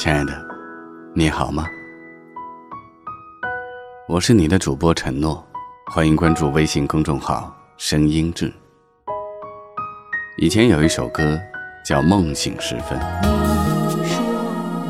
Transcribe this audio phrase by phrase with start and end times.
[0.00, 0.32] 亲爱的，
[1.14, 1.66] 你好吗？
[4.08, 5.46] 我是你的主播陈诺，
[5.92, 8.50] 欢迎关注微信公众号“声音志”。
[10.40, 11.38] 以前有一首歌
[11.84, 12.98] 叫《梦醒时分》。
[13.94, 14.24] 你说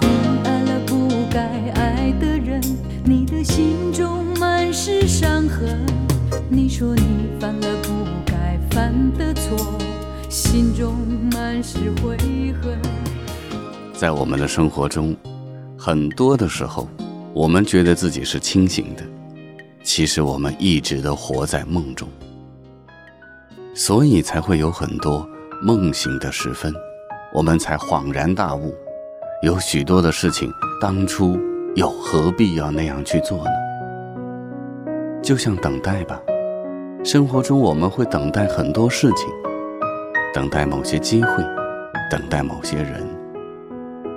[0.00, 1.38] 你爱了不该
[1.74, 2.62] 爱的人，
[3.04, 5.84] 你的心中满是伤痕。
[6.48, 9.78] 你说你犯了不该犯的错，
[10.30, 10.94] 心中
[11.30, 12.16] 满是悔
[12.62, 12.78] 恨。
[14.04, 15.16] 在我们的生活中，
[15.78, 16.86] 很多的时候，
[17.32, 19.02] 我们觉得自己是清醒的，
[19.82, 22.06] 其实我们一直都活在梦中，
[23.74, 25.26] 所以才会有很多
[25.62, 26.70] 梦醒的时分，
[27.32, 28.74] 我们才恍然大悟，
[29.42, 31.38] 有许多的事情当初
[31.74, 34.92] 又何必要那样去做呢？
[35.22, 36.20] 就像等待吧，
[37.02, 39.26] 生活中我们会等待很多事情，
[40.34, 41.42] 等待某些机会，
[42.10, 43.13] 等待某些人。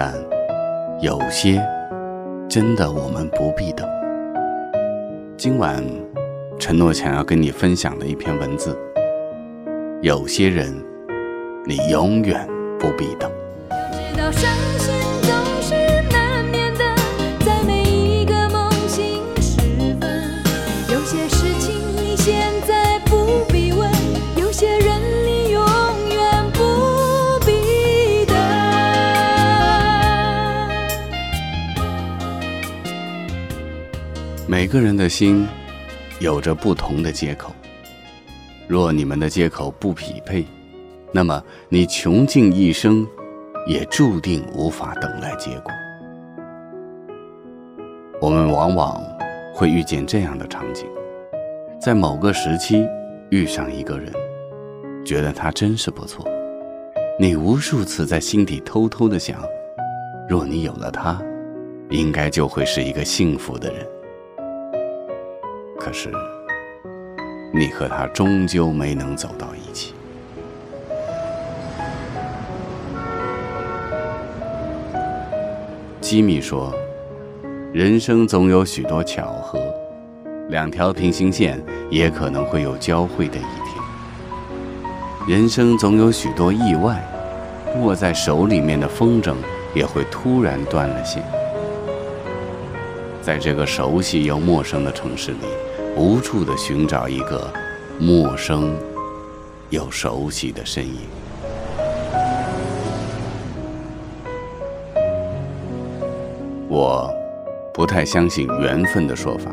[0.00, 0.14] 但
[1.00, 1.60] 有些
[2.48, 3.84] 真的我们不必等。
[5.36, 5.82] 今晚
[6.56, 8.78] 承诺想要跟你分享的一篇文字，
[10.00, 10.72] 有些人
[11.66, 13.28] 你永远不必等。
[34.68, 35.48] 个人的心
[36.20, 37.52] 有着不同的接口，
[38.68, 40.44] 若你们的接口不匹配，
[41.10, 43.06] 那么你穷尽一生，
[43.66, 45.72] 也注定无法等来结果。
[48.20, 49.02] 我们往往
[49.54, 50.86] 会遇见这样的场景：
[51.80, 52.86] 在某个时期
[53.30, 54.12] 遇上一个人，
[55.04, 56.26] 觉得他真是不错，
[57.18, 59.40] 你无数次在心底偷偷的想，
[60.28, 61.22] 若你有了他，
[61.90, 63.86] 应该就会是一个幸福的人。
[65.78, 66.10] 可是，
[67.52, 69.94] 你和他终究没能走到一起。
[76.00, 76.74] 吉米说
[77.72, 79.58] ：“人生总有许多巧合，
[80.48, 83.82] 两条平行线也可能会有交汇的一天。
[85.28, 87.02] 人生总有许多意外，
[87.80, 89.34] 握在手里面的风筝
[89.74, 91.22] 也会突然断了线。
[93.22, 95.38] 在这个熟悉又陌生的城市里。”
[95.98, 97.52] 无处的寻找一个
[97.98, 98.72] 陌生
[99.68, 100.94] 又熟悉的身影。
[106.68, 107.12] 我
[107.74, 109.52] 不太相信缘分的说法，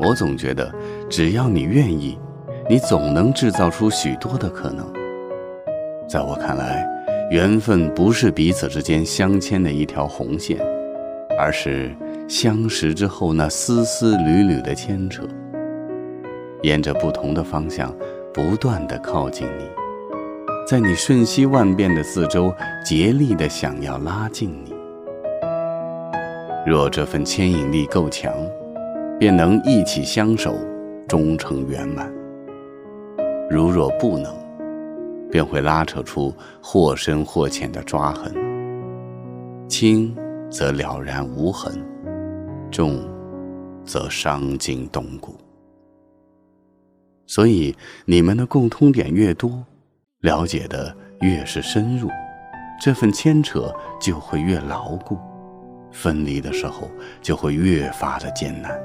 [0.00, 0.74] 我总觉得
[1.08, 2.18] 只要你愿意，
[2.68, 4.92] 你总能制造出许多的可能。
[6.08, 6.84] 在我看来，
[7.30, 10.58] 缘分不是彼此之间相牵的一条红线，
[11.38, 11.94] 而是。
[12.28, 15.22] 相识之后，那丝丝缕缕的牵扯，
[16.62, 17.90] 沿着不同的方向，
[18.34, 19.64] 不断的靠近你，
[20.66, 22.52] 在你瞬息万变的四周，
[22.84, 24.74] 竭力的想要拉近你。
[26.66, 28.30] 若这份牵引力够强，
[29.18, 30.54] 便能一起相守，
[31.08, 32.06] 终成圆满；
[33.48, 34.30] 如若不能，
[35.30, 38.30] 便会拉扯出或深或浅的抓痕。
[39.66, 40.14] 轻
[40.50, 41.82] 则了然无痕。
[42.70, 42.98] 重，
[43.84, 45.36] 则伤筋动骨。
[47.26, 49.62] 所以，你们的共通点越多，
[50.20, 52.08] 了解的越是深入，
[52.80, 53.70] 这份牵扯
[54.00, 55.18] 就会越牢固，
[55.92, 56.88] 分离的时候
[57.20, 58.80] 就会越发的艰难。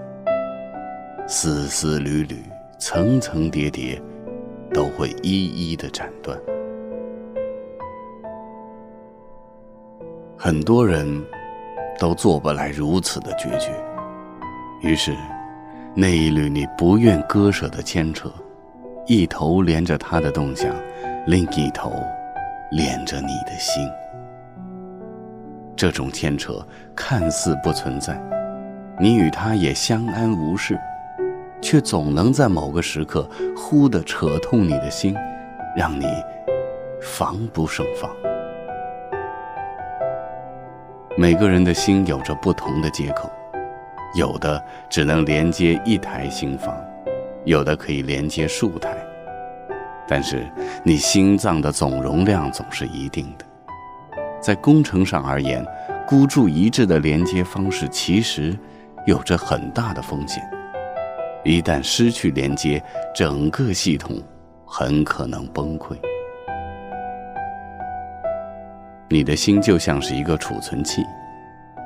[1.27, 2.35] 丝丝缕缕，
[2.79, 4.01] 层层叠叠，
[4.73, 6.37] 都会一一的斩断。
[10.37, 11.23] 很多人。
[12.03, 13.71] 都做不来如此的决绝，
[14.81, 15.15] 于是，
[15.95, 18.29] 那一缕你不愿割舍的牵扯，
[19.07, 20.75] 一头连着他的动向，
[21.27, 21.93] 另一头
[22.71, 23.89] 连着你的心。
[25.77, 26.55] 这种牵扯
[26.93, 28.21] 看似不存在，
[28.99, 30.77] 你与他也相安无事，
[31.61, 33.25] 却总能在某个时刻
[33.55, 35.15] 忽地扯痛你的心，
[35.73, 36.05] 让你
[37.01, 38.11] 防不胜防。
[41.23, 43.31] 每个人的心有着不同的接口，
[44.13, 46.75] 有的只能连接一台心房，
[47.45, 48.93] 有的可以连接数台。
[50.05, 50.45] 但是，
[50.83, 53.45] 你心脏的总容量总是一定的。
[54.41, 55.65] 在工程上而言，
[56.05, 58.53] 孤注一掷的连接方式其实
[59.07, 60.43] 有着很大的风险。
[61.45, 62.83] 一旦失去连接，
[63.15, 64.21] 整个系统
[64.65, 65.95] 很可能崩溃。
[69.09, 71.03] 你的心就像是一个储存器，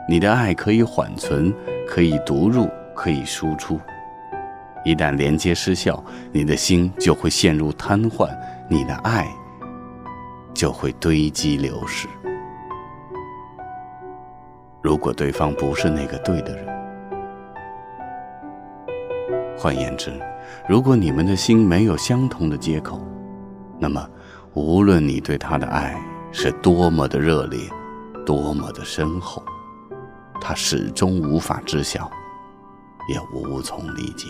[0.08, 1.54] 你的爱可以缓存，
[1.88, 3.80] 可以读入，可以输出。
[4.86, 8.30] 一旦连接失效，你的心就会陷入瘫痪，
[8.70, 9.28] 你的爱
[10.54, 12.08] 就会堆积流失。
[14.82, 16.66] 如果对方不是那个对的人，
[19.58, 20.14] 换言之，
[20.70, 23.02] 如果你们的心没有相同的接口，
[23.78, 24.08] 那么
[24.54, 26.00] 无论你对他的爱
[26.32, 27.60] 是多么的热烈，
[28.26, 29.44] 多么的深厚，
[30.40, 32.10] 他始终无法知晓，
[33.10, 34.28] 也无从理解。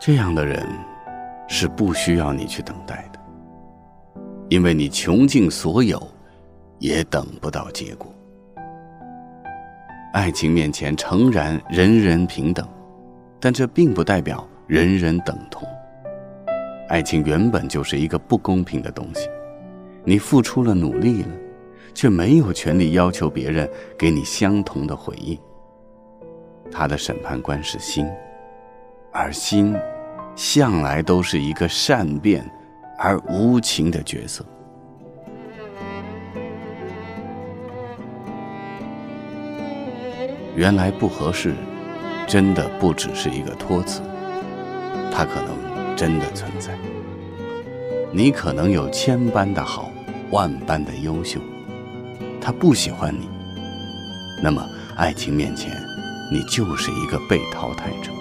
[0.00, 0.66] 这样的人
[1.48, 3.20] 是不需要你去等待的，
[4.48, 6.00] 因为你穷尽所有，
[6.78, 8.12] 也等不到结果。
[10.12, 12.66] 爱情面前诚然人人平等，
[13.38, 15.68] 但这并不代表人人等同。
[16.88, 19.28] 爱情原本就是一个不公平的东西，
[20.04, 21.28] 你付出了努力了，
[21.94, 23.68] 却没有权利要求别人
[23.98, 25.38] 给你相同的回应。
[26.70, 28.06] 他的审判官是心。
[29.10, 29.74] 而心，
[30.36, 32.48] 向来都是一个善变
[32.98, 34.44] 而无情的角色。
[40.54, 41.54] 原来不合适，
[42.26, 44.02] 真的不只是一个托词，
[45.10, 45.57] 它可能
[45.98, 46.78] 真的存在。
[48.12, 49.90] 你可能有千般的好，
[50.30, 51.40] 万般的优秀，
[52.40, 53.28] 他不喜欢你，
[54.40, 54.64] 那么
[54.96, 55.72] 爱情面前，
[56.30, 58.12] 你就是一个被淘汰者。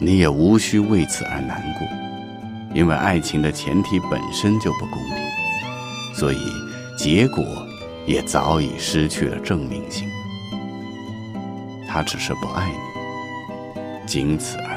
[0.00, 1.88] 你也无需为此而难过，
[2.72, 5.16] 因为爱情的前提本身就不公平，
[6.14, 6.38] 所以
[6.96, 7.44] 结果
[8.06, 10.08] 也早已失去了证明性。
[11.88, 14.73] 他只是不爱你，仅此而已。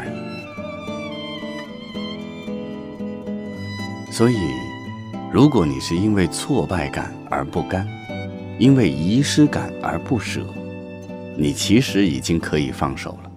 [4.18, 4.36] 所以，
[5.32, 7.88] 如果你是因为挫败感而不甘，
[8.58, 10.44] 因为遗失感而不舍，
[11.38, 13.30] 你其实已经可以放手了。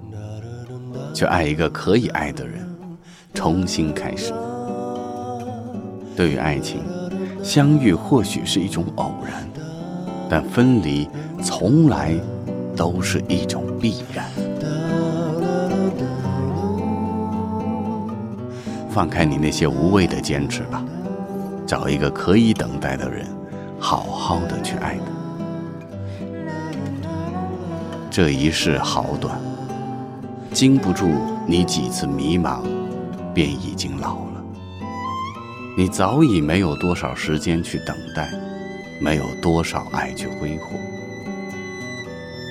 [1.13, 2.67] 去爱一个可以爱的人，
[3.35, 4.33] 重新开始。
[6.17, 6.81] 对于爱情，
[7.43, 9.47] 相遇或许是一种偶然，
[10.31, 11.07] 但分离
[11.43, 12.15] 从来
[12.75, 14.25] 都是一种必然。
[18.91, 20.85] 放开你那些无谓的坚持吧，
[21.67, 23.25] 找一个可以等待的人，
[23.79, 26.27] 好好的去爱他。
[28.11, 29.41] 这一世好短。
[30.53, 31.09] 经不住
[31.47, 32.63] 你几次迷茫，
[33.33, 34.43] 便已经老了。
[35.79, 38.29] 你早已没有多少时间去等待，
[39.01, 40.73] 没有多少爱去挥霍。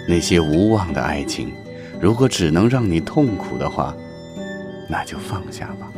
[0.08, 1.52] 那些无望的爱情，
[2.00, 3.94] 如果只能让你痛苦的话，
[4.90, 5.92] 那就放下吧。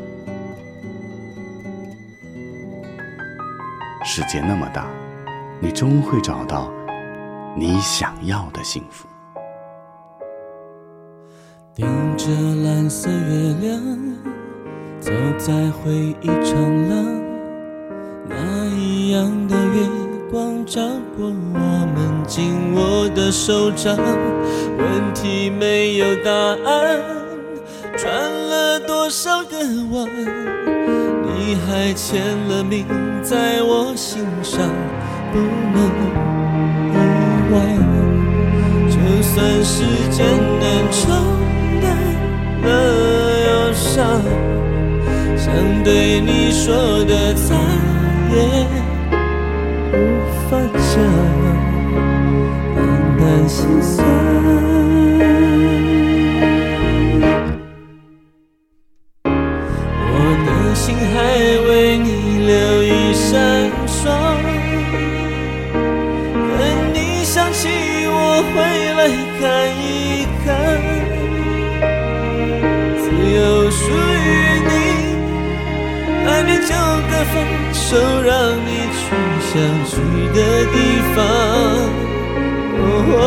[4.13, 4.87] 世界那么大，
[5.61, 6.69] 你终会找到
[7.55, 9.07] 你想要的幸福。
[11.73, 11.87] 盯
[12.17, 13.81] 着蓝色月亮，
[14.99, 17.05] 走在回忆长廊，
[18.27, 19.87] 那一样的月
[20.29, 20.81] 光照
[21.15, 23.95] 过我们紧握的手掌。
[24.77, 26.29] 问题没有答
[26.69, 26.99] 案，
[27.95, 29.57] 转了多少个
[29.93, 30.09] 弯，
[31.51, 32.87] 你还签了名
[33.21, 34.69] 在我心上，
[35.33, 35.83] 不能
[36.87, 36.95] 遗
[37.51, 37.59] 忘。
[38.87, 40.25] 就算时间
[40.61, 41.01] 能冲
[41.81, 41.85] 淡。
[42.63, 42.67] 了
[43.49, 43.99] 忧伤，
[45.35, 45.51] 想
[45.83, 47.53] 对你说的再
[48.33, 48.65] 也
[49.91, 49.93] 无
[50.49, 51.03] 法讲，
[52.77, 52.79] 淡
[53.19, 54.70] 淡心酸。
[77.91, 78.31] 手让
[78.65, 79.03] 你去
[79.51, 79.51] 想
[79.83, 79.91] 去
[80.33, 80.39] 的
[80.71, 80.75] 地
[81.13, 81.19] 方，
[82.79, 83.19] 哦，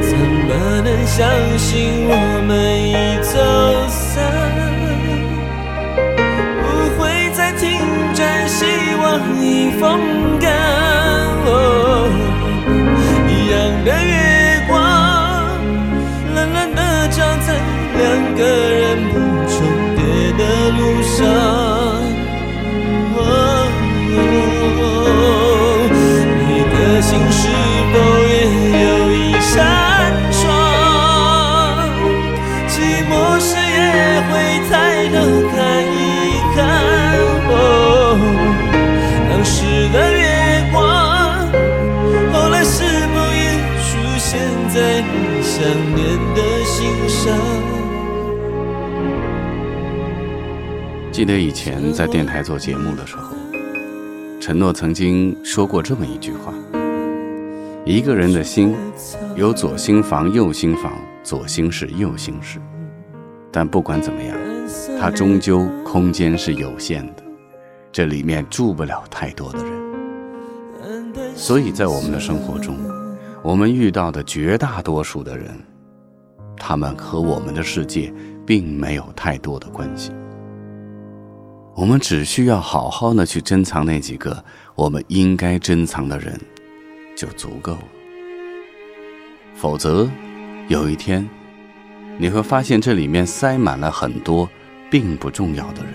[0.00, 0.10] 怎
[0.48, 0.50] 么
[0.82, 1.18] 能相
[1.58, 1.68] 信
[2.08, 2.10] 我
[2.48, 2.50] 们
[2.88, 2.90] 已
[3.20, 3.36] 走
[3.90, 4.16] 散，
[6.62, 6.64] 不
[6.96, 7.00] 会
[7.34, 7.68] 再听
[8.14, 8.64] 见希
[9.02, 9.04] 望
[9.44, 9.46] 已
[9.78, 9.84] 风
[10.40, 10.59] 干。
[45.60, 47.38] 想念的心上？
[51.12, 53.36] 记得以前在电台做节目的时候，
[54.40, 56.54] 陈诺曾经说过这么一句话：
[57.84, 58.74] 一个人的心
[59.36, 62.58] 有左心房、右心房，左心室、右心室。
[63.52, 64.34] 但不管怎么样，
[64.98, 67.22] 它终究空间是有限的，
[67.92, 69.68] 这里面住不了太多的人。
[71.34, 72.78] 所以在我们的生活中，
[73.42, 75.48] 我们遇到的绝大多数的人，
[76.58, 78.12] 他们和我们的世界
[78.46, 80.12] 并没有太多的关系。
[81.74, 84.44] 我们只需要好好的去珍藏那几个
[84.74, 86.38] 我们应该珍藏的人，
[87.16, 87.84] 就足够了。
[89.54, 90.06] 否则，
[90.68, 91.26] 有一天，
[92.18, 94.46] 你会发现这里面塞满了很多
[94.90, 95.94] 并不重要的人。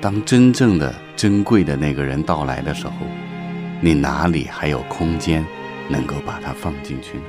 [0.00, 2.94] 当真正的珍贵的那个人到来的时候，
[3.80, 5.44] 你哪里还有空间
[5.90, 7.24] 能够把它放进去呢？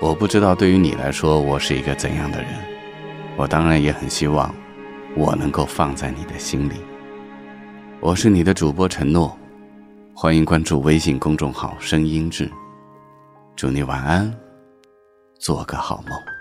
[0.00, 2.50] 我不知道对于你来说，我是一个怎样的人。
[3.36, 4.52] 我当然也很希望，
[5.14, 6.74] 我能够放在你的心里。
[8.00, 9.38] 我是你的主播陈诺，
[10.14, 12.50] 欢迎关注微信公众号“声音志”。
[13.54, 14.34] 祝你晚安，
[15.38, 16.31] 做个好梦。